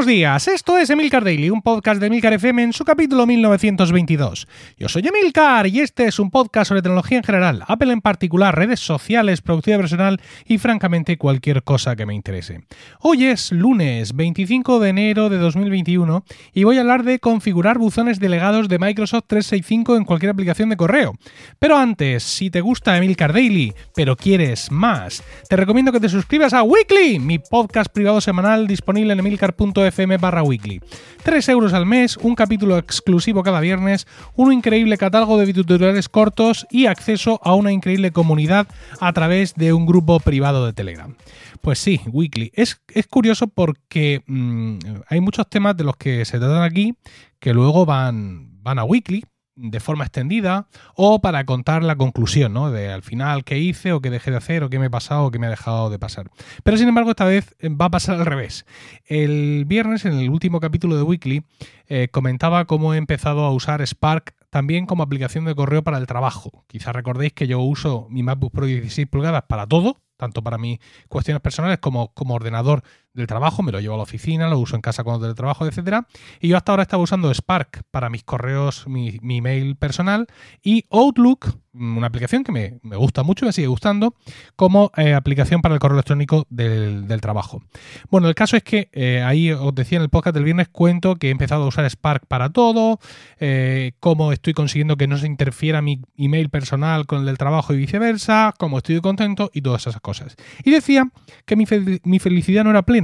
Buenos 0.00 0.14
días, 0.14 0.48
esto 0.48 0.78
es 0.78 0.88
Emilcar 0.88 1.22
Daily, 1.22 1.50
un 1.50 1.60
podcast 1.60 2.00
de 2.00 2.06
Emilcar 2.06 2.32
FM 2.32 2.62
en 2.62 2.72
su 2.72 2.86
capítulo 2.86 3.26
1922. 3.26 4.48
Yo 4.78 4.88
soy 4.88 5.06
Emilcar 5.06 5.66
y 5.66 5.80
este 5.80 6.06
es 6.06 6.18
un 6.18 6.30
podcast 6.30 6.70
sobre 6.70 6.80
tecnología 6.80 7.18
en 7.18 7.24
general, 7.24 7.64
Apple 7.68 7.92
en 7.92 8.00
particular, 8.00 8.56
redes 8.56 8.80
sociales, 8.80 9.42
productividad 9.42 9.78
personal 9.78 10.18
y 10.46 10.56
francamente 10.56 11.18
cualquier 11.18 11.64
cosa 11.64 11.96
que 11.96 12.06
me 12.06 12.14
interese. 12.14 12.62
Hoy 13.00 13.26
es 13.26 13.52
lunes 13.52 14.16
25 14.16 14.80
de 14.80 14.88
enero 14.88 15.28
de 15.28 15.36
2021 15.36 16.24
y 16.54 16.64
voy 16.64 16.78
a 16.78 16.80
hablar 16.80 17.04
de 17.04 17.18
configurar 17.18 17.76
buzones 17.76 18.20
delegados 18.20 18.70
de 18.70 18.78
Microsoft 18.78 19.24
365 19.26 19.96
en 19.96 20.04
cualquier 20.06 20.30
aplicación 20.30 20.70
de 20.70 20.78
correo. 20.78 21.12
Pero 21.58 21.76
antes, 21.76 22.22
si 22.22 22.48
te 22.48 22.62
gusta 22.62 22.96
Emilcar 22.96 23.34
Daily, 23.34 23.74
pero 23.94 24.16
quieres 24.16 24.72
más, 24.72 25.22
te 25.46 25.56
recomiendo 25.56 25.92
que 25.92 26.00
te 26.00 26.08
suscribas 26.08 26.54
a 26.54 26.62
Weekly, 26.62 27.18
mi 27.18 27.38
podcast 27.38 27.92
privado 27.92 28.22
semanal 28.22 28.66
disponible 28.66 29.12
en 29.12 29.18
Emilcar 29.18 29.54
fm 29.90 30.18
barra 30.18 30.42
weekly. 30.42 30.80
3 31.22 31.48
euros 31.50 31.72
al 31.72 31.86
mes, 31.86 32.16
un 32.16 32.34
capítulo 32.34 32.78
exclusivo 32.78 33.42
cada 33.42 33.60
viernes, 33.60 34.06
un 34.34 34.52
increíble 34.52 34.98
catálogo 34.98 35.38
de 35.38 35.52
tutoriales 35.52 36.08
cortos 36.08 36.66
y 36.70 36.86
acceso 36.86 37.40
a 37.42 37.54
una 37.54 37.72
increíble 37.72 38.10
comunidad 38.12 38.66
a 39.00 39.12
través 39.12 39.54
de 39.54 39.72
un 39.72 39.86
grupo 39.86 40.20
privado 40.20 40.66
de 40.66 40.72
Telegram. 40.72 41.14
Pues 41.60 41.78
sí, 41.78 42.00
weekly. 42.06 42.50
Es, 42.54 42.80
es 42.88 43.06
curioso 43.06 43.48
porque 43.48 44.22
mm, 44.26 44.78
hay 45.08 45.20
muchos 45.20 45.48
temas 45.48 45.76
de 45.76 45.84
los 45.84 45.96
que 45.96 46.24
se 46.24 46.38
tratan 46.38 46.62
aquí 46.62 46.94
que 47.38 47.54
luego 47.54 47.86
van, 47.86 48.62
van 48.62 48.78
a 48.78 48.84
weekly, 48.84 49.24
de 49.60 49.80
forma 49.80 50.04
extendida 50.04 50.66
o 50.94 51.20
para 51.20 51.44
contar 51.44 51.82
la 51.82 51.96
conclusión, 51.96 52.52
¿no? 52.52 52.70
De 52.70 52.90
al 52.90 53.02
final 53.02 53.44
qué 53.44 53.58
hice 53.58 53.92
o 53.92 54.00
qué 54.00 54.10
dejé 54.10 54.30
de 54.30 54.38
hacer 54.38 54.64
o 54.64 54.70
qué 54.70 54.78
me 54.78 54.86
ha 54.86 54.90
pasado 54.90 55.24
o 55.24 55.30
qué 55.30 55.38
me 55.38 55.46
ha 55.46 55.50
dejado 55.50 55.90
de 55.90 55.98
pasar. 55.98 56.30
Pero 56.64 56.76
sin 56.76 56.88
embargo 56.88 57.10
esta 57.10 57.24
vez 57.24 57.54
eh, 57.58 57.68
va 57.68 57.86
a 57.86 57.90
pasar 57.90 58.16
al 58.16 58.26
revés. 58.26 58.64
El 59.06 59.64
viernes 59.66 60.04
en 60.04 60.14
el 60.14 60.30
último 60.30 60.60
capítulo 60.60 60.96
de 60.96 61.02
Weekly 61.02 61.44
eh, 61.88 62.08
comentaba 62.10 62.64
cómo 62.64 62.94
he 62.94 62.96
empezado 62.96 63.44
a 63.44 63.52
usar 63.52 63.86
Spark 63.86 64.34
también 64.48 64.86
como 64.86 65.02
aplicación 65.02 65.44
de 65.44 65.54
correo 65.54 65.82
para 65.84 65.98
el 65.98 66.06
trabajo. 66.06 66.64
Quizás 66.66 66.94
recordéis 66.94 67.32
que 67.32 67.46
yo 67.46 67.60
uso 67.60 68.06
mi 68.10 68.22
MacBook 68.22 68.52
Pro 68.52 68.66
16 68.66 69.06
pulgadas 69.08 69.44
para 69.48 69.66
todo, 69.66 69.98
tanto 70.16 70.42
para 70.42 70.58
mis 70.58 70.80
cuestiones 71.08 71.40
personales 71.40 71.78
como 71.78 72.12
como 72.14 72.34
ordenador 72.34 72.82
del 73.12 73.26
trabajo, 73.26 73.62
me 73.62 73.72
lo 73.72 73.80
llevo 73.80 73.94
a 73.94 73.96
la 73.96 74.04
oficina, 74.04 74.48
lo 74.48 74.58
uso 74.58 74.76
en 74.76 74.82
casa 74.82 75.02
cuando 75.02 75.34
trabajo, 75.34 75.66
etcétera. 75.66 76.06
Y 76.40 76.48
yo 76.48 76.56
hasta 76.56 76.72
ahora 76.72 76.82
estaba 76.82 77.02
usando 77.02 77.32
Spark 77.32 77.82
para 77.90 78.08
mis 78.08 78.22
correos, 78.22 78.86
mi, 78.86 79.18
email 79.22 79.76
personal 79.76 80.26
y 80.62 80.84
Outlook, 80.90 81.58
una 81.72 82.06
aplicación 82.06 82.44
que 82.44 82.52
me, 82.52 82.96
gusta 82.96 83.22
mucho 83.22 83.46
me 83.46 83.52
sigue 83.52 83.68
gustando, 83.68 84.14
como 84.56 84.90
eh, 84.96 85.14
aplicación 85.14 85.60
para 85.60 85.74
el 85.74 85.80
correo 85.80 85.96
electrónico 85.96 86.46
del, 86.50 87.06
trabajo. 87.20 87.62
Bueno, 88.10 88.28
el 88.28 88.34
caso 88.34 88.56
es 88.56 88.62
que 88.62 88.88
eh, 88.92 89.22
ahí 89.22 89.50
os 89.50 89.74
decía 89.74 89.96
en 89.96 90.02
el 90.02 90.08
podcast 90.08 90.34
del 90.34 90.44
viernes, 90.44 90.68
cuento 90.68 91.16
que 91.16 91.28
he 91.28 91.30
empezado 91.30 91.64
a 91.64 91.66
usar 91.66 91.88
Spark 91.90 92.26
para 92.26 92.50
todo, 92.50 92.98
eh, 93.38 93.92
cómo 94.00 94.32
estoy 94.32 94.54
consiguiendo 94.54 94.96
que 94.96 95.06
no 95.06 95.18
se 95.18 95.26
interfiera 95.26 95.82
mi 95.82 96.00
email 96.16 96.48
personal 96.48 97.06
con 97.06 97.20
el 97.20 97.26
del 97.26 97.38
trabajo 97.38 97.74
y 97.74 97.76
viceversa, 97.76 98.54
cómo 98.58 98.78
estoy 98.78 99.00
contento 99.00 99.50
y 99.52 99.62
todas 99.62 99.86
esas 99.86 100.00
cosas. 100.00 100.36
Y 100.64 100.70
decía 100.70 101.10
que 101.44 101.56
mi, 101.56 101.64
mi 102.04 102.18
felicidad 102.18 102.64
no 102.64 102.70
era 102.70 102.82
plena 102.82 102.99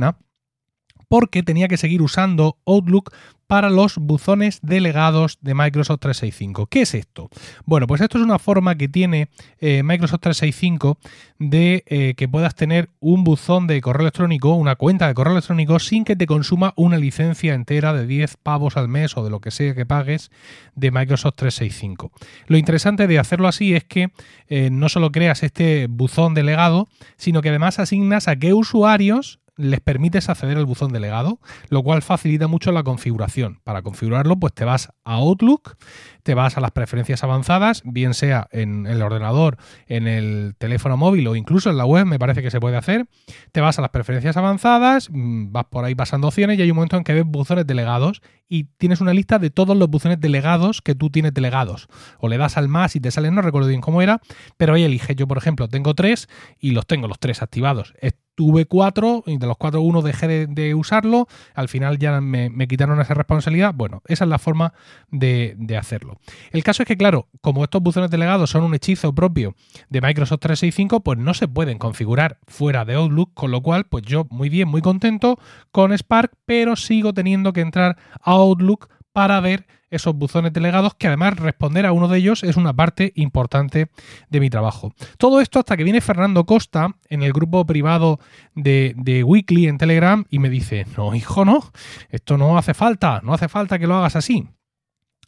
porque 1.09 1.43
tenía 1.43 1.69
que 1.69 1.77
seguir 1.77 2.03
usando 2.03 2.59
Outlook 2.67 3.13
para 3.47 3.71
los 3.71 3.97
buzones 3.99 4.59
delegados 4.63 5.39
de 5.41 5.55
Microsoft 5.55 6.01
365. 6.01 6.67
¿Qué 6.67 6.83
es 6.83 6.95
esto? 6.95 7.31
Bueno, 7.65 7.87
pues 7.87 8.01
esto 8.01 8.19
es 8.19 8.25
una 8.25 8.41
forma 8.41 8.75
que 8.75 8.89
tiene 8.89 9.29
eh, 9.61 9.85
Microsoft 9.85 10.23
365 10.23 10.99
de 11.39 11.85
eh, 11.87 12.15
que 12.17 12.29
puedas 12.29 12.57
tener 12.57 12.91
un 12.99 13.23
buzón 13.23 13.69
de 13.69 13.81
correo 13.81 14.03
electrónico, 14.03 14.55
una 14.55 14.75
cuenta 14.75 15.07
de 15.07 15.15
correo 15.15 15.35
electrónico, 15.35 15.79
sin 15.79 16.05
que 16.05 16.17
te 16.17 16.27
consuma 16.27 16.73
una 16.77 16.99
licencia 16.99 17.55
entera 17.55 17.93
de 17.93 18.07
10 18.07 18.37
pavos 18.39 18.77
al 18.77 18.89
mes 18.89 19.17
o 19.17 19.23
de 19.23 19.31
lo 19.31 19.41
que 19.41 19.53
sea 19.53 19.77
que 19.77 19.87
pagues 19.87 20.33
de 20.75 20.91
Microsoft 20.91 21.37
365. 21.37 22.11
Lo 22.49 22.57
interesante 22.59 23.07
de 23.07 23.21
hacerlo 23.21 23.47
así 23.47 23.77
es 23.77 23.85
que 23.85 24.11
eh, 24.49 24.71
no 24.71 24.89
solo 24.89 25.13
creas 25.13 25.45
este 25.45 25.87
buzón 25.89 26.35
delegado, 26.35 26.89
sino 27.17 27.43
que 27.43 27.51
además 27.51 27.79
asignas 27.79 28.27
a 28.27 28.35
qué 28.35 28.55
usuarios 28.55 29.39
les 29.57 29.81
permites 29.81 30.29
acceder 30.29 30.59
al 30.59 30.67
buzón 30.67 30.93
delegado, 30.93 31.41
lo 31.71 31.83
cual 31.83 32.03
facilita 32.03 32.47
mucho 32.47 32.73
la 32.73 32.83
configuración. 32.83 33.61
Para 33.65 33.83
configurarlo, 33.83 34.37
pues 34.37 34.53
te 34.53 34.65
vas 34.65 34.91
a 35.05 35.15
Outlook, 35.15 35.77
te 36.23 36.35
vas 36.35 36.57
a 36.57 36.61
las 36.61 36.73
preferencias 36.73 37.25
avanzadas, 37.25 37.83
bien 37.85 38.15
sea 38.15 38.49
en 38.51 38.87
el 38.87 39.03
ordenador, 39.03 39.57
en 39.87 40.07
el 40.09 40.55
teléfono 40.59 40.97
móvil 40.97 41.27
o 41.29 41.37
incluso 41.37 41.71
en 41.71 41.79
la 41.79 41.87
web, 41.87 42.05
me 42.05 42.19
parece 42.19 42.43
que 42.43 42.51
se 42.51 42.61
puede 42.61 42.77
hacer. 42.77 43.07
Te 43.53 43.61
vas 43.61 43.79
a 43.79 43.83
las 43.83 43.91
preferencias 43.91 44.37
avanzadas, 44.37 45.09
mm, 45.11 45.53
vas 45.53 45.65
por 45.67 45.85
ahí 45.85 45.95
pasando 45.95 46.29
opciones 46.29 46.59
y 46.59 46.63
hay 46.63 46.71
un 46.71 46.77
momento 46.77 46.97
en 46.97 47.05
que 47.05 47.15
ves 47.15 47.25
buzones 47.25 47.67
delegados 47.67 48.21
y 48.49 48.65
tienes 48.77 49.01
una 49.01 49.15
lista 49.15 49.39
de 49.39 49.51
todos 49.51 49.77
los 49.77 49.89
buzones 49.89 50.21
delegados 50.21 50.83
que 50.83 50.95
tú 50.95 51.11
tienes 51.11 51.33
delegados. 51.33 51.89
O 52.19 52.29
le 52.29 52.39
das 52.39 52.57
al 52.57 52.69
más 52.69 52.95
y 52.97 53.01
te 53.01 53.11
sale, 53.11 53.31
no 53.31 53.43
recuerdo 53.43 53.69
bien 53.69 53.81
cómo 53.81 54.03
era, 54.03 54.21
pero 54.57 54.75
ahí 54.75 54.85
elige. 54.85 55.15
Yo, 55.15 55.27
por 55.27 55.39
ejemplo, 55.39 55.69
tengo 55.69 55.95
tres 55.95 56.29
y 56.59 56.73
los 56.73 56.87
tengo 56.87 57.09
los 57.09 57.19
tres 57.19 57.43
activados 57.43 57.95
tuve 58.37 58.67
cuatro 58.67 59.25
y 59.27 59.39
de 59.39 59.47
los 59.47 59.57
cuatro 59.57 59.81
uno 59.81 60.03
dejé 60.03 60.47
de, 60.47 60.75
usarlo, 60.75 61.27
al 61.55 61.69
final 61.69 61.99
ya 61.99 62.21
me, 62.21 62.69
quitaron 62.69 63.01
esa 63.01 63.15
responsabilidad. 63.15 63.75
Bueno, 63.75 64.03
esa 64.07 64.25
es 64.25 64.31
la 64.31 64.39
forma 64.39 64.75
de, 65.11 65.57
hacerlo. 65.77 66.19
El 66.53 66.63
caso 66.63 66.83
es 66.83 66.87
que, 66.87 66.97
claro, 66.97 67.29
como 67.41 67.65
estos 67.65 67.83
buzones 67.83 68.11
delegados 68.11 68.51
son 68.51 68.63
un 68.63 68.75
hechizo 68.75 69.15
propio 69.15 69.55
de 69.89 70.01
Microsoft 70.01 70.41
365, 70.41 71.01
pues 71.01 71.19
no 71.19 71.35
se 71.35 71.49
pueden 71.49 71.79
configurar 71.79 72.39
fuera 72.47 72.85
de 72.85 72.95
Outlook, 72.95 73.35
con 73.35 73.51
lo 73.51 73.63
cual, 73.63 73.87
pues 73.87 74.05
yo 74.05 74.27
muy 74.31 74.49
bien, 74.49 74.69
muy 74.69 74.83
contento 74.83 75.39
con 75.73 75.97
Spark, 75.97 76.33
pero 76.45 76.77
sigo 76.77 77.15
teniendo 77.15 77.53
que 77.53 77.63
entrar 77.63 77.97
a 78.21 78.33
Outlook 78.33 78.89
para 79.13 79.41
ver 79.41 79.67
esos 79.91 80.15
buzones 80.15 80.53
delegados, 80.53 80.95
que 80.95 81.07
además 81.07 81.37
responder 81.37 81.87
a 81.87 81.93
uno 81.93 82.09
de 82.09 82.19
ellos 82.19 82.43
es 82.43 82.57
una 82.57 82.75
parte 82.75 83.13
importante 83.15 83.89
de 84.29 84.41
mi 84.41 84.51
trabajo. 84.51 84.93
Todo 85.19 85.41
esto 85.41 85.59
hasta 85.59 85.77
que 85.77 85.85
viene 85.85 86.01
Fernando 86.01 86.45
Costa 86.45 86.97
en 87.09 87.23
el 87.23 87.33
grupo 87.33 87.65
privado 87.67 88.19
de, 88.55 88.95
Weekly 89.25 89.69
en 89.69 89.79
Telegram 89.79 90.25
y 90.31 90.39
me 90.39 90.51
dice, 90.51 90.87
no, 90.97 91.15
hijo, 91.15 91.45
no, 91.45 91.71
esto 92.11 92.37
no 92.39 92.59
hace 92.59 92.75
falta, 92.75 93.21
no 93.23 93.35
hace 93.35 93.49
falta 93.49 93.79
que 93.79 93.87
lo 93.87 93.97
hagas 93.97 94.17
así. 94.17 94.49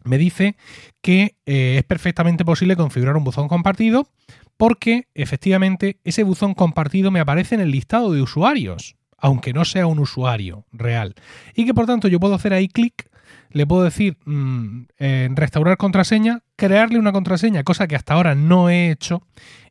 Me 0.05 0.17
dice 0.17 0.57
que 1.03 1.37
eh, 1.45 1.77
es 1.79 1.85
perfectamente 1.85 2.45
posible 2.45 2.77
configurar 2.77 3.17
un 3.17 3.25
buzón 3.25 3.49
compartido 3.49 4.09
porque 4.57 5.09
efectivamente 5.15 6.01
ese 6.05 6.23
buzón 6.23 6.55
compartido 6.55 7.11
me 7.11 7.21
aparece 7.21 7.55
en 7.55 7.61
el 7.61 7.71
listado 7.71 8.13
de 8.13 8.23
usuarios, 8.23 8.97
aunque 9.17 9.53
no 9.53 9.65
sea 9.65 9.87
un 9.87 9.99
usuario 9.99 10.67
real. 10.73 11.15
Y 11.55 11.65
que 11.65 11.75
por 11.75 11.87
tanto 11.87 12.09
yo 12.09 12.21
puedo 12.21 12.35
hacer 12.35 12.53
ahí 12.53 12.69
clic 12.69 13.08
le 13.51 13.67
puedo 13.67 13.85
decir 13.85 14.17
mm, 14.25 14.87
restaurar 15.35 15.77
contraseña, 15.77 16.43
crearle 16.57 16.99
una 16.99 17.13
contraseña, 17.13 17.65
cosa 17.65 17.87
que 17.87 17.97
hasta 17.97 18.15
ahora 18.15 18.35
no 18.35 18.69
he 18.71 18.91
hecho, 18.91 19.23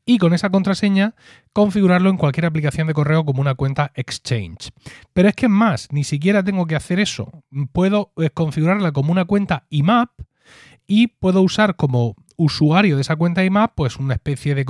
y 0.08 0.18
con 0.18 0.34
esa 0.34 0.50
contraseña 0.50 1.16
configurarlo 1.54 2.10
en 2.10 2.18
cualquier 2.18 2.46
aplicación 2.46 2.88
de 2.88 2.94
correo 2.94 3.26
como 3.26 3.42
una 3.42 3.56
cuenta 3.56 3.92
Exchange. 3.94 4.72
Pero 5.14 5.28
es 5.28 5.36
que 5.36 5.50
más, 5.50 5.90
ni 5.92 6.06
siquiera 6.06 6.44
tengo 6.44 6.66
que 6.66 6.76
hacer 6.76 7.00
eso. 7.00 7.44
Puedo 7.74 8.14
eh, 8.18 8.30
configurarla 8.30 8.94
como 8.94 9.12
una 9.12 9.26
cuenta 9.26 9.66
IMAP 9.70 10.10
y 10.88 11.08
puedo 11.08 11.42
usar 11.42 11.76
como 11.76 12.16
usuario 12.38 12.96
de 12.96 13.02
esa 13.02 13.16
cuenta 13.16 13.44
IMAP, 13.44 13.72
pues 13.74 13.98
una 13.98 14.14
especie 14.14 14.54
de, 14.54 14.64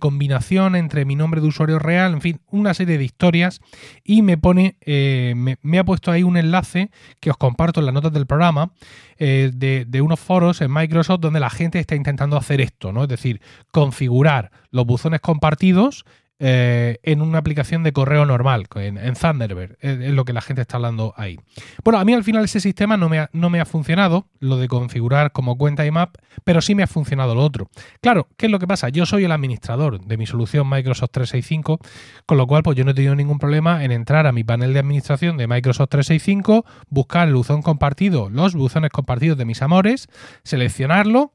combinación 0.00 0.74
entre 0.74 1.04
mi 1.04 1.14
nombre 1.14 1.40
de 1.40 1.46
usuario 1.46 1.78
real, 1.78 2.12
en 2.12 2.20
fin, 2.20 2.40
una 2.50 2.74
serie 2.74 2.98
de 2.98 3.04
historias 3.04 3.60
y 4.02 4.22
me 4.22 4.36
pone, 4.36 4.76
eh, 4.80 5.34
me, 5.36 5.78
ha 5.78 5.84
puesto 5.84 6.10
ahí 6.10 6.24
un 6.24 6.36
enlace 6.36 6.90
que 7.20 7.30
os 7.30 7.36
comparto 7.36 7.78
en 7.78 7.86
las 7.86 7.94
notas 7.94 8.12
del 8.12 8.26
programa 8.26 8.72
eh, 9.16 9.52
de, 9.54 9.84
de, 9.86 10.00
unos 10.00 10.18
foros 10.18 10.60
en 10.60 10.72
Microsoft 10.72 11.20
donde 11.20 11.38
la 11.38 11.50
gente 11.50 11.78
está 11.78 11.94
intentando 11.94 12.36
hacer 12.36 12.60
esto, 12.60 12.92
¿no? 12.92 13.04
Es 13.04 13.08
decir, 13.08 13.40
configurar 13.70 14.50
los 14.70 14.84
buzones 14.84 15.20
compartidos 15.20 16.04
eh, 16.40 16.98
en 17.04 17.22
una 17.22 17.38
aplicación 17.38 17.84
de 17.84 17.92
correo 17.92 18.26
normal, 18.26 18.66
en, 18.74 19.14
Thunderbird, 19.14 19.76
es, 19.80 20.10
lo 20.10 20.24
que 20.24 20.32
la 20.32 20.40
gente 20.40 20.62
está 20.62 20.76
hablando 20.76 21.14
ahí. 21.16 21.38
Bueno, 21.84 22.00
a 22.00 22.04
mí 22.04 22.12
al 22.12 22.24
final 22.24 22.44
ese 22.44 22.60
sistema 22.60 22.96
no 22.96 23.08
me, 23.08 23.20
ha, 23.20 23.30
no 23.32 23.50
me 23.50 23.60
ha 23.60 23.64
funcionado, 23.64 24.26
lo 24.40 24.56
de 24.56 24.66
configurar 24.66 25.30
como 25.30 25.56
cuenta 25.56 25.86
IMAP, 25.86 26.16
pero 26.42 26.60
sí 26.60 26.74
me 26.74 26.82
ha 26.82 26.88
funcionado 26.88 27.34
lo 27.34 27.42
otro. 27.42 27.68
Claro, 28.00 28.26
¿qué 28.36 28.46
es 28.46 28.52
lo 28.52 28.58
que 28.58 28.66
pasa? 28.66 28.88
Yo 28.88 29.06
soy 29.06 29.24
el 29.24 29.32
administrador 29.32 30.00
de 30.00 30.16
mi 30.16 30.26
solución 30.26 30.68
Microsoft 30.68 31.10
365, 31.12 31.78
con 32.26 32.36
lo 32.36 32.46
cual 32.46 32.64
pues 32.64 32.76
yo 32.76 32.84
no 32.84 32.90
he 32.90 32.94
tenido 32.94 33.14
ningún 33.14 33.38
problema 33.38 33.84
en 33.84 33.92
entrar 33.92 34.26
a 34.26 34.32
mi 34.32 34.42
panel 34.42 34.72
de 34.72 34.80
administración 34.80 35.36
de 35.36 35.46
Microsoft 35.46 35.90
365, 35.90 36.64
buscar 36.88 37.28
el 37.28 37.34
buzón 37.34 37.62
compartido, 37.62 38.28
los 38.28 38.54
buzones 38.54 38.90
compartidos 38.90 39.38
de 39.38 39.44
mis 39.44 39.62
amores, 39.62 40.08
seleccionarlo, 40.42 41.32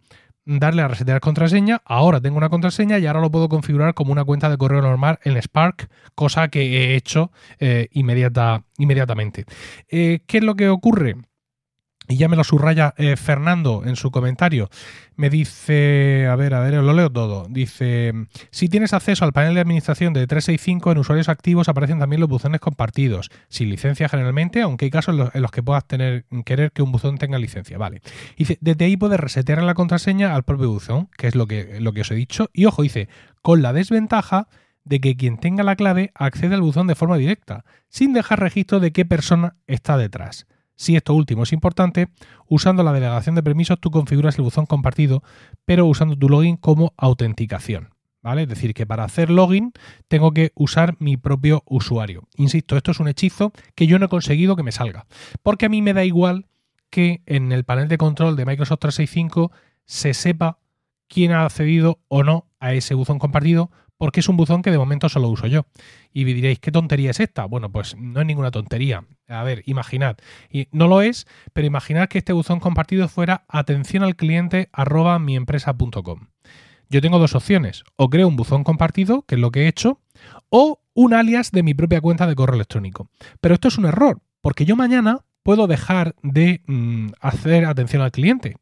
darle 0.57 0.81
a 0.81 0.87
resetear 0.87 1.19
contraseña, 1.19 1.81
ahora 1.85 2.19
tengo 2.19 2.37
una 2.37 2.49
contraseña 2.49 2.97
y 2.97 3.05
ahora 3.05 3.21
lo 3.21 3.29
puedo 3.29 3.49
configurar 3.49 3.93
como 3.93 4.11
una 4.11 4.25
cuenta 4.25 4.49
de 4.49 4.57
correo 4.57 4.81
normal 4.81 5.19
en 5.23 5.39
Spark, 5.41 5.89
cosa 6.15 6.47
que 6.47 6.61
he 6.61 6.95
hecho 6.95 7.31
eh, 7.59 7.87
inmediata, 7.91 8.63
inmediatamente. 8.77 9.45
Eh, 9.87 10.21
¿Qué 10.25 10.39
es 10.39 10.43
lo 10.43 10.55
que 10.55 10.69
ocurre? 10.69 11.15
Y 12.09 12.17
ya 12.17 12.27
me 12.27 12.35
lo 12.35 12.43
subraya 12.43 12.95
eh, 12.97 13.15
Fernando 13.15 13.83
en 13.85 13.95
su 13.95 14.09
comentario. 14.09 14.69
Me 15.15 15.29
dice, 15.29 16.25
a 16.27 16.35
ver, 16.35 16.55
a 16.55 16.61
ver, 16.61 16.73
lo 16.73 16.93
leo 16.93 17.11
todo. 17.11 17.45
Dice, 17.47 18.13
si 18.49 18.67
tienes 18.67 18.93
acceso 18.93 19.25
al 19.25 19.31
panel 19.31 19.53
de 19.53 19.61
administración 19.61 20.13
de 20.13 20.25
365 20.25 20.91
en 20.91 20.97
usuarios 20.97 21.29
activos 21.29 21.69
aparecen 21.69 21.99
también 21.99 22.19
los 22.19 22.27
buzones 22.27 22.61
compartidos, 22.61 23.29
sin 23.47 23.69
licencia 23.69 24.09
generalmente, 24.09 24.63
aunque 24.63 24.85
hay 24.85 24.91
casos 24.91 25.13
en 25.33 25.41
los, 25.41 25.51
que 25.51 25.61
puedas 25.61 25.85
tener 25.85 26.25
querer 26.45 26.71
que 26.71 26.81
un 26.81 26.91
buzón 26.91 27.19
tenga 27.19 27.37
licencia. 27.37 27.77
Vale. 27.77 28.01
Dice, 28.35 28.57
desde 28.59 28.85
ahí 28.85 28.97
puedes 28.97 29.19
resetear 29.19 29.61
la 29.61 29.75
contraseña 29.75 30.33
al 30.33 30.43
propio 30.43 30.71
buzón, 30.71 31.09
que 31.15 31.27
es 31.27 31.35
lo 31.35 31.45
que, 31.45 31.79
lo 31.79 31.93
que 31.93 32.01
os 32.01 32.09
he 32.09 32.15
dicho. 32.15 32.49
Y 32.53 32.65
ojo, 32.65 32.81
dice, 32.81 33.07
con 33.43 33.61
la 33.61 33.71
desventaja 33.71 34.47
de 34.83 34.99
que 34.99 35.15
quien 35.15 35.37
tenga 35.37 35.61
la 35.61 35.75
clave 35.75 36.11
accede 36.15 36.55
al 36.55 36.61
buzón 36.61 36.87
de 36.87 36.95
forma 36.95 37.17
directa, 37.17 37.65
sin 37.87 38.13
dejar 38.13 38.39
registro 38.39 38.79
de 38.79 38.91
qué 38.91 39.05
persona 39.05 39.57
está 39.67 39.95
detrás. 39.95 40.47
Si 40.79 40.95
esto 40.95 41.13
último 41.13 41.43
es 41.43 41.51
importante, 41.51 42.07
usando 42.47 42.83
la 42.83 42.93
delegación 42.93 43.35
de 43.35 43.43
permisos 43.43 43.81
tú 43.81 43.91
configuras 43.91 44.37
el 44.37 44.45
buzón 44.45 44.65
compartido, 44.65 45.23
pero 45.65 45.85
usando 45.85 46.15
tu 46.15 46.29
login 46.29 46.55
como 46.55 46.93
autenticación. 46.95 47.89
¿Vale? 48.21 48.43
Es 48.43 48.47
decir, 48.47 48.73
que 48.73 48.85
para 48.85 49.03
hacer 49.03 49.29
login 49.29 49.73
tengo 50.07 50.31
que 50.31 50.53
usar 50.55 50.95
mi 50.99 51.17
propio 51.17 51.63
usuario. 51.65 52.29
Insisto, 52.37 52.77
esto 52.77 52.91
es 52.91 53.01
un 53.01 53.09
hechizo 53.09 53.51
que 53.75 53.87
yo 53.87 53.99
no 53.99 54.05
he 54.05 54.09
conseguido 54.09 54.55
que 54.55 54.63
me 54.63 54.71
salga. 54.71 55.05
Porque 55.43 55.65
a 55.65 55.69
mí 55.69 55.81
me 55.81 55.93
da 55.93 56.05
igual 56.05 56.47
que 56.89 57.23
en 57.25 57.51
el 57.51 57.65
panel 57.65 57.89
de 57.89 57.97
control 57.97 58.37
de 58.37 58.45
Microsoft 58.45 58.79
365 58.79 59.51
se 59.83 60.13
sepa 60.13 60.59
quién 61.09 61.33
ha 61.33 61.43
accedido 61.43 61.99
o 62.07 62.23
no 62.23 62.47
a 62.61 62.73
ese 62.73 62.93
buzón 62.93 63.19
compartido, 63.19 63.69
porque 63.99 64.21
es 64.21 64.29
un 64.29 64.37
buzón 64.37 64.61
que 64.61 64.71
de 64.71 64.77
momento 64.77 65.09
solo 65.09 65.27
uso 65.27 65.45
yo. 65.45 65.67
Y 66.13 66.23
me 66.25 66.33
diréis, 66.33 66.59
¿qué 66.59 66.71
tontería 66.71 67.11
es 67.11 67.19
esta? 67.19 67.45
Bueno, 67.45 67.69
pues 67.69 67.95
no 67.97 68.21
es 68.21 68.25
ninguna 68.25 68.49
tontería. 68.49 69.03
A 69.27 69.43
ver, 69.43 69.61
imaginad, 69.65 70.17
y 70.49 70.69
no 70.71 70.87
lo 70.87 71.01
es, 71.01 71.27
pero 71.53 71.67
imaginad 71.67 72.07
que 72.07 72.17
este 72.17 72.33
buzón 72.33 72.61
compartido 72.61 73.09
fuera 73.09 73.43
atención 73.49 74.01
al 74.01 74.15
cliente 74.15 74.69
arroba 74.71 75.19
miempresa.com. 75.19 76.29
Yo 76.89 77.01
tengo 77.01 77.19
dos 77.19 77.35
opciones, 77.35 77.83
o 77.97 78.09
creo 78.09 78.27
un 78.27 78.37
buzón 78.37 78.63
compartido, 78.63 79.23
que 79.23 79.35
es 79.35 79.41
lo 79.41 79.51
que 79.51 79.63
he 79.63 79.67
hecho, 79.67 79.99
o 80.49 80.81
un 80.93 81.13
alias 81.13 81.51
de 81.51 81.61
mi 81.61 81.73
propia 81.73 82.01
cuenta 82.01 82.25
de 82.25 82.35
correo 82.35 82.55
electrónico. 82.55 83.09
Pero 83.41 83.53
esto 83.53 83.67
es 83.67 83.77
un 83.77 83.85
error, 83.85 84.21
porque 84.41 84.65
yo 84.65 84.77
mañana 84.77 85.19
puedo 85.43 85.67
dejar 85.67 86.15
de 86.23 86.61
mm, 86.67 87.09
hacer 87.19 87.65
atención 87.65 88.01
al 88.01 88.11
cliente. 88.11 88.55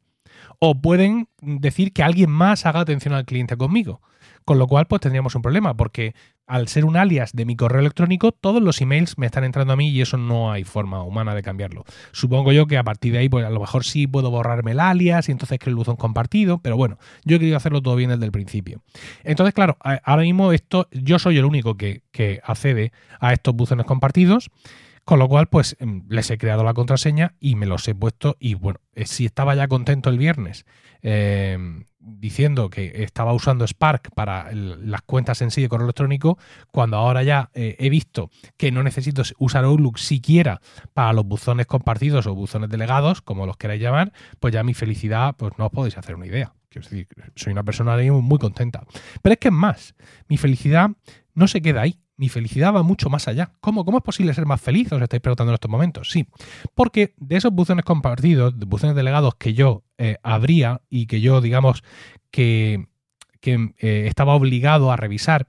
O 0.58 0.80
pueden 0.80 1.28
decir 1.40 1.92
que 1.92 2.02
alguien 2.02 2.30
más 2.30 2.66
haga 2.66 2.80
atención 2.80 3.14
al 3.14 3.24
cliente 3.24 3.56
conmigo. 3.56 4.02
Con 4.44 4.58
lo 4.58 4.66
cual, 4.66 4.86
pues 4.86 5.00
tendríamos 5.00 5.34
un 5.34 5.42
problema, 5.42 5.74
porque 5.74 6.14
al 6.46 6.68
ser 6.68 6.84
un 6.84 6.96
alias 6.96 7.32
de 7.32 7.44
mi 7.44 7.56
correo 7.56 7.80
electrónico, 7.80 8.32
todos 8.32 8.62
los 8.62 8.80
emails 8.80 9.18
me 9.18 9.26
están 9.26 9.44
entrando 9.44 9.74
a 9.74 9.76
mí 9.76 9.90
y 9.90 10.00
eso 10.00 10.16
no 10.16 10.50
hay 10.50 10.64
forma 10.64 11.02
humana 11.02 11.34
de 11.34 11.42
cambiarlo. 11.42 11.84
Supongo 12.12 12.52
yo 12.52 12.66
que 12.66 12.78
a 12.78 12.84
partir 12.84 13.12
de 13.12 13.18
ahí, 13.18 13.28
pues 13.28 13.44
a 13.44 13.50
lo 13.50 13.60
mejor 13.60 13.84
sí 13.84 14.06
puedo 14.06 14.30
borrarme 14.30 14.72
el 14.72 14.80
alias 14.80 15.28
y 15.28 15.32
entonces 15.32 15.58
creo 15.58 15.72
el 15.72 15.76
buzón 15.76 15.96
compartido, 15.96 16.58
pero 16.58 16.76
bueno, 16.76 16.98
yo 17.24 17.36
he 17.36 17.38
querido 17.38 17.56
hacerlo 17.56 17.82
todo 17.82 17.96
bien 17.96 18.10
desde 18.10 18.24
el 18.24 18.32
principio. 18.32 18.80
Entonces, 19.24 19.54
claro, 19.54 19.76
ahora 19.82 20.22
mismo 20.22 20.52
esto, 20.52 20.88
yo 20.90 21.18
soy 21.18 21.36
el 21.36 21.44
único 21.44 21.76
que, 21.76 22.02
que 22.10 22.40
accede 22.42 22.92
a 23.20 23.32
estos 23.32 23.54
buzones 23.54 23.86
compartidos. 23.86 24.50
Con 25.08 25.18
lo 25.18 25.26
cual, 25.26 25.46
pues 25.46 25.74
em, 25.80 26.04
les 26.10 26.30
he 26.30 26.36
creado 26.36 26.64
la 26.64 26.74
contraseña 26.74 27.32
y 27.40 27.54
me 27.54 27.64
los 27.64 27.88
he 27.88 27.94
puesto. 27.94 28.36
Y 28.38 28.52
bueno, 28.52 28.80
eh, 28.94 29.06
si 29.06 29.24
estaba 29.24 29.54
ya 29.54 29.66
contento 29.66 30.10
el 30.10 30.18
viernes 30.18 30.66
em, 31.00 31.84
diciendo 32.18 32.70
que 32.70 33.02
estaba 33.02 33.32
usando 33.32 33.66
Spark 33.66 34.10
para 34.14 34.52
las 34.52 35.02
cuentas 35.02 35.42
en 35.42 35.50
sí 35.50 35.62
de 35.62 35.68
correo 35.68 35.86
electrónico, 35.86 36.38
cuando 36.70 36.96
ahora 36.96 37.22
ya 37.22 37.50
eh, 37.54 37.76
he 37.78 37.90
visto 37.90 38.30
que 38.56 38.72
no 38.72 38.82
necesito 38.82 39.22
usar 39.38 39.64
Outlook 39.64 39.98
siquiera 39.98 40.60
para 40.94 41.12
los 41.12 41.24
buzones 41.24 41.66
compartidos 41.66 42.26
o 42.26 42.34
buzones 42.34 42.70
delegados, 42.70 43.22
como 43.22 43.46
los 43.46 43.56
queráis 43.56 43.82
llamar, 43.82 44.12
pues 44.40 44.52
ya 44.52 44.62
mi 44.62 44.74
felicidad, 44.74 45.36
pues 45.36 45.52
no 45.58 45.66
os 45.66 45.72
podéis 45.72 45.96
hacer 45.98 46.14
una 46.14 46.26
idea. 46.26 46.52
soy 47.34 47.52
una 47.52 47.64
persona 47.64 47.96
muy 48.12 48.38
contenta. 48.38 48.84
Pero 49.22 49.32
es 49.32 49.38
que 49.38 49.48
es 49.48 49.54
más, 49.54 49.94
mi 50.28 50.36
felicidad 50.36 50.90
no 51.34 51.48
se 51.48 51.62
queda 51.62 51.82
ahí. 51.82 51.98
Mi 52.18 52.28
felicidad 52.28 52.74
va 52.74 52.82
mucho 52.82 53.08
más 53.10 53.28
allá. 53.28 53.52
¿Cómo, 53.60 53.84
¿Cómo 53.84 53.98
es 53.98 54.04
posible 54.04 54.34
ser 54.34 54.44
más 54.44 54.60
feliz? 54.60 54.92
Os 54.92 55.00
estáis 55.00 55.22
preguntando 55.22 55.52
en 55.52 55.54
estos 55.54 55.70
momentos. 55.70 56.10
Sí, 56.10 56.26
porque 56.74 57.14
de 57.16 57.36
esos 57.36 57.52
buzones 57.52 57.84
compartidos, 57.84 58.58
de 58.58 58.66
buzones 58.66 58.96
delegados 58.96 59.36
que 59.36 59.54
yo 59.54 59.84
eh, 59.98 60.16
abría 60.24 60.82
y 60.90 61.06
que 61.06 61.20
yo, 61.20 61.40
digamos, 61.40 61.84
que, 62.32 62.88
eh, 63.44 64.04
estaba 64.08 64.34
obligado 64.34 64.90
a 64.90 64.96
revisar, 64.96 65.46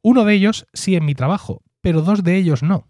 uno 0.00 0.24
de 0.24 0.32
ellos 0.32 0.66
sí 0.72 0.96
en 0.96 1.04
mi 1.04 1.14
trabajo, 1.14 1.62
pero 1.82 2.00
dos 2.00 2.24
de 2.24 2.36
ellos 2.36 2.62
no. 2.62 2.86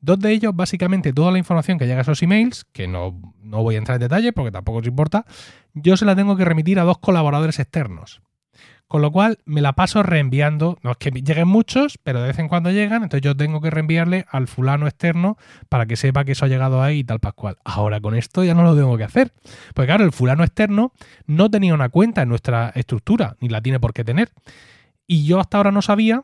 Dos 0.00 0.18
de 0.18 0.32
ellos, 0.32 0.54
básicamente, 0.54 1.12
toda 1.12 1.30
la 1.30 1.38
información 1.38 1.78
que 1.78 1.86
llega 1.86 1.98
a 1.98 2.02
esos 2.02 2.20
emails, 2.20 2.64
que 2.72 2.88
no, 2.88 3.20
no 3.40 3.62
voy 3.62 3.76
a 3.76 3.78
entrar 3.78 3.96
en 3.96 4.00
detalle 4.00 4.32
porque 4.32 4.50
tampoco 4.50 4.78
os 4.78 4.86
importa, 4.86 5.24
yo 5.72 5.96
se 5.96 6.04
la 6.04 6.16
tengo 6.16 6.36
que 6.36 6.44
remitir 6.44 6.80
a 6.80 6.84
dos 6.84 6.98
colaboradores 6.98 7.60
externos. 7.60 8.22
Con 8.88 9.02
lo 9.02 9.10
cual 9.10 9.38
me 9.46 9.60
la 9.60 9.72
paso 9.72 10.04
reenviando, 10.04 10.78
no 10.82 10.92
es 10.92 10.96
que 10.98 11.10
lleguen 11.10 11.48
muchos, 11.48 11.98
pero 12.02 12.20
de 12.20 12.28
vez 12.28 12.38
en 12.38 12.46
cuando 12.46 12.70
llegan, 12.70 13.02
entonces 13.02 13.22
yo 13.22 13.36
tengo 13.36 13.60
que 13.60 13.70
reenviarle 13.70 14.26
al 14.30 14.46
fulano 14.46 14.86
externo 14.86 15.36
para 15.68 15.86
que 15.86 15.96
sepa 15.96 16.24
que 16.24 16.32
eso 16.32 16.44
ha 16.44 16.48
llegado 16.48 16.80
ahí 16.82 17.00
y 17.00 17.04
tal 17.04 17.18
pascual. 17.18 17.56
Ahora 17.64 18.00
con 18.00 18.14
esto 18.14 18.44
ya 18.44 18.54
no 18.54 18.62
lo 18.62 18.76
tengo 18.76 18.96
que 18.96 19.02
hacer. 19.02 19.32
Pues 19.74 19.86
claro, 19.86 20.04
el 20.04 20.12
fulano 20.12 20.44
externo 20.44 20.92
no 21.26 21.50
tenía 21.50 21.74
una 21.74 21.88
cuenta 21.88 22.22
en 22.22 22.28
nuestra 22.28 22.70
estructura, 22.76 23.36
ni 23.40 23.48
la 23.48 23.60
tiene 23.60 23.80
por 23.80 23.92
qué 23.92 24.04
tener. 24.04 24.30
Y 25.08 25.26
yo 25.26 25.40
hasta 25.40 25.56
ahora 25.56 25.72
no 25.72 25.82
sabía 25.82 26.22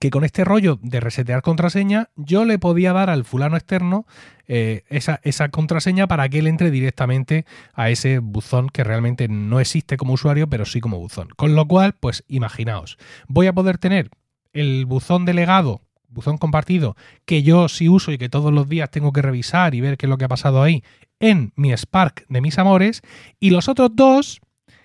que 0.00 0.10
con 0.10 0.24
este 0.24 0.44
rollo 0.44 0.78
de 0.82 1.00
resetear 1.00 1.42
contraseña, 1.42 2.10
yo 2.16 2.44
le 2.44 2.58
podía 2.58 2.92
dar 2.92 3.10
al 3.10 3.24
fulano 3.24 3.56
externo 3.56 4.06
eh, 4.46 4.82
esa, 4.88 5.20
esa, 5.22 5.48
contraseña 5.48 6.06
para 6.06 6.28
que 6.28 6.40
él 6.40 6.46
entre 6.46 6.70
directamente 6.70 7.46
a 7.72 7.90
ese 7.90 8.18
buzón 8.18 8.68
que 8.68 8.84
realmente 8.84 9.28
no 9.28 9.60
existe 9.60 9.96
como 9.96 10.14
usuario, 10.14 10.48
pero 10.48 10.66
sí 10.66 10.80
como 10.80 10.98
buzón. 10.98 11.28
Con 11.36 11.54
lo 11.54 11.66
cual, 11.66 11.94
pues 11.98 12.24
imaginaos, 12.28 12.98
voy 13.28 13.46
a 13.46 13.52
poder 13.52 13.78
tener 13.78 14.10
el 14.52 14.84
buzón 14.86 15.24
delegado, 15.24 15.80
buzón 16.08 16.38
compartido, 16.38 16.96
que 17.24 17.42
yo 17.42 17.68
sí 17.68 17.88
uso 17.88 18.12
y 18.12 18.18
que 18.18 18.28
todos 18.28 18.52
los 18.52 18.68
días 18.68 18.90
tengo 18.90 19.12
que 19.12 19.22
revisar 19.22 19.74
y 19.74 19.80
ver 19.80 19.96
qué 19.96 20.06
es 20.06 20.10
lo 20.10 20.18
que 20.18 20.24
ha 20.24 20.28
pasado 20.28 20.62
ahí 20.62 20.82
en 21.20 21.52
mi 21.56 21.72
Spark 21.72 22.26
de 22.28 22.40
mis 22.40 22.58
amores, 22.58 23.02
y 23.40 23.50
los 23.50 23.68
otros 23.68 23.90
dos, 23.94 24.40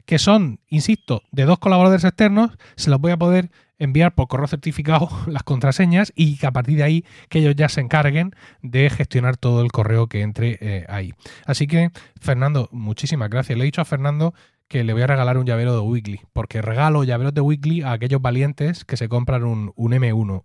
que 0.05 0.19
son, 0.19 0.59
insisto, 0.67 1.23
de 1.31 1.45
dos 1.45 1.59
colaboradores 1.59 2.03
externos, 2.03 2.51
se 2.75 2.89
los 2.89 2.99
voy 2.99 3.11
a 3.11 3.17
poder 3.17 3.51
enviar 3.79 4.13
por 4.13 4.27
correo 4.27 4.47
certificado 4.47 5.09
las 5.27 5.43
contraseñas 5.43 6.13
y 6.15 6.37
que 6.37 6.47
a 6.47 6.51
partir 6.51 6.77
de 6.77 6.83
ahí 6.83 7.05
que 7.29 7.39
ellos 7.39 7.55
ya 7.55 7.69
se 7.69 7.81
encarguen 7.81 8.35
de 8.61 8.89
gestionar 8.89 9.37
todo 9.37 9.61
el 9.61 9.71
correo 9.71 10.07
que 10.07 10.21
entre 10.21 10.57
eh, 10.61 10.85
ahí. 10.89 11.13
Así 11.45 11.65
que, 11.65 11.91
Fernando, 12.19 12.69
muchísimas 12.71 13.29
gracias. 13.29 13.57
Le 13.57 13.63
he 13.63 13.65
dicho 13.65 13.81
a 13.81 13.85
Fernando 13.85 14.33
que 14.69 14.83
le 14.83 14.93
voy 14.93 15.01
a 15.01 15.07
regalar 15.07 15.37
un 15.39 15.45
llavero 15.47 15.73
de 15.73 15.79
Weekly, 15.79 16.21
porque 16.31 16.61
regalo 16.61 17.03
llaveros 17.03 17.33
de 17.33 17.41
Weekly 17.41 17.81
a 17.81 17.91
aquellos 17.91 18.21
valientes 18.21 18.85
que 18.85 18.97
se 18.97 19.09
compran 19.09 19.43
un, 19.43 19.73
M1, 19.75 20.43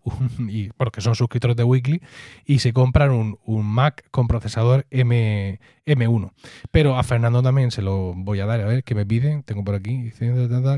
y, 0.50 0.70
porque 0.70 1.02
son 1.02 1.14
suscriptores 1.14 1.56
de 1.56 1.62
Weekly, 1.62 2.00
y 2.46 2.60
se 2.60 2.72
compran 2.72 3.10
un, 3.10 3.38
un 3.44 3.66
Mac 3.66 4.02
con 4.10 4.26
procesador 4.26 4.86
M, 4.90 5.60
M1. 5.86 6.32
Pero 6.70 6.98
a 6.98 7.02
Fernando 7.02 7.42
también 7.42 7.70
se 7.70 7.82
lo 7.82 8.14
voy 8.14 8.40
a 8.40 8.46
dar, 8.46 8.60
a 8.60 8.64
ver 8.64 8.84
qué 8.84 8.94
me 8.94 9.04
piden. 9.04 9.42
Tengo 9.42 9.62
por 9.64 9.74
aquí, 9.74 10.10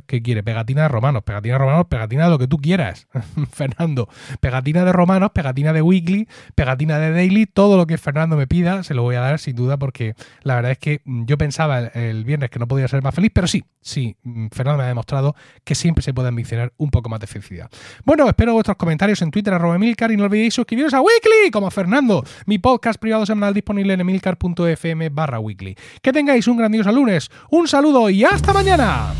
¿qué 0.06 0.22
quiere? 0.22 0.42
Pegatina 0.42 0.82
de 0.82 0.88
romanos, 0.88 1.22
pegatina 1.22 1.54
de 1.54 1.58
romanos, 1.58 1.86
pegatina 1.88 2.24
de 2.24 2.30
lo 2.30 2.38
que 2.38 2.48
tú 2.48 2.58
quieras. 2.58 3.06
Fernando, 3.52 4.08
pegatina 4.40 4.84
de 4.84 4.92
romanos, 4.92 5.30
pegatina 5.32 5.72
de 5.72 5.82
Weekly, 5.82 6.28
pegatina 6.54 6.98
de 6.98 7.12
Daily, 7.12 7.46
todo 7.46 7.76
lo 7.76 7.86
que 7.86 7.98
Fernando 7.98 8.36
me 8.36 8.46
pida 8.46 8.82
se 8.82 8.94
lo 8.94 9.02
voy 9.02 9.16
a 9.16 9.20
dar 9.20 9.38
sin 9.38 9.54
duda, 9.54 9.76
porque 9.76 10.14
la 10.42 10.56
verdad 10.56 10.72
es 10.72 10.78
que 10.78 11.00
yo 11.04 11.38
pensaba 11.38 11.78
el 11.78 12.24
viernes 12.24 12.50
que 12.50 12.58
no 12.58 12.66
podía 12.66 12.88
ser 12.88 13.02
más 13.02 13.14
feliz 13.14 13.30
pero 13.36 13.46
sí, 13.46 13.62
sí, 13.82 14.16
mm, 14.22 14.46
Fernando 14.50 14.78
me 14.78 14.84
ha 14.84 14.88
demostrado 14.88 15.36
que 15.62 15.74
siempre 15.74 16.02
se 16.02 16.14
puede 16.14 16.28
ambicionar 16.28 16.72
un 16.78 16.90
poco 16.90 17.10
más 17.10 17.20
de 17.20 17.26
felicidad. 17.26 17.68
Bueno, 18.02 18.26
espero 18.26 18.54
vuestros 18.54 18.78
comentarios 18.78 19.20
en 19.20 19.30
Twitter, 19.30 19.52
arroba 19.52 19.76
Emilcar, 19.76 20.10
y 20.10 20.16
no 20.16 20.24
olvidéis 20.24 20.54
suscribiros 20.54 20.94
a 20.94 21.02
Weekly, 21.02 21.50
como 21.52 21.70
Fernando, 21.70 22.24
mi 22.46 22.58
podcast 22.58 22.98
privado 22.98 23.26
semanal 23.26 23.52
disponible 23.52 23.92
en 23.92 24.00
emilcar.fm 24.00 25.10
barra 25.10 25.38
weekly. 25.38 25.76
Que 26.00 26.14
tengáis 26.14 26.48
un 26.48 26.56
grandioso 26.56 26.90
lunes, 26.90 27.30
un 27.50 27.68
saludo 27.68 28.08
y 28.08 28.24
hasta 28.24 28.54
mañana. 28.54 29.12